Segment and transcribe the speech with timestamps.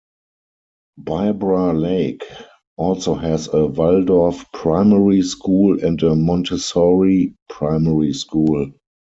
[0.99, 2.23] Bibra Lake
[2.75, 8.71] also has a Waldorf primary school and a Montessori primary school.